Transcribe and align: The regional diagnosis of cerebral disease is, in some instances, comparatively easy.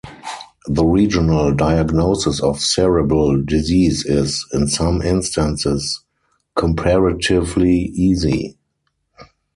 The 0.65 0.83
regional 0.83 1.53
diagnosis 1.53 2.41
of 2.41 2.59
cerebral 2.59 3.39
disease 3.43 4.03
is, 4.03 4.47
in 4.51 4.67
some 4.67 5.03
instances, 5.03 6.01
comparatively 6.55 7.81
easy. 7.93 8.57